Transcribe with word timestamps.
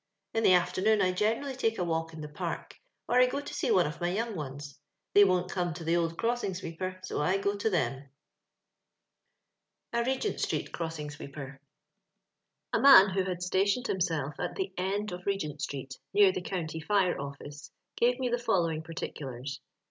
In 0.33 0.41
the 0.41 0.53
afternoon, 0.53 0.99
I 0.99 1.11
generally 1.11 1.55
take 1.55 1.77
a 1.77 1.83
walk 1.83 2.11
in 2.11 2.21
the 2.21 2.27
Park. 2.27 2.75
or 3.07 3.19
I 3.21 3.27
go 3.27 3.39
to 3.39 3.53
see 3.53 3.69
one 3.69 3.85
of 3.85 4.01
my 4.01 4.09
young 4.09 4.35
ones; 4.35 4.79
tliey 5.13 5.27
won't 5.27 5.51
come 5.51 5.75
to 5.75 5.83
the 5.83 5.95
old 5.95 6.17
crossing 6.17 6.55
sweeper, 6.55 6.99
so 7.03 7.21
I 7.21 7.37
go 7.37 7.55
to 7.55 7.69
them." 7.69 8.09
A 9.93 10.03
Regent 10.03 10.39
street 10.39 10.71
Crossing 10.71 11.09
Sweepeb. 11.11 11.59
A 12.73 12.79
MAN 12.79 13.11
who 13.11 13.25
had 13.25 13.43
stationed 13.43 13.85
himself 13.85 14.39
at 14.39 14.55
the 14.55 14.73
end 14.75 15.11
of 15.11 15.27
Regent 15.27 15.61
street, 15.61 15.99
near 16.15 16.31
the 16.31 16.41
County 16.41 16.79
Fire 16.79 17.19
Office, 17.21 17.69
gave 17.95 18.17
me 18.19 18.27
the 18.29 18.39
following 18.39 18.81
particulars. 18.81 19.61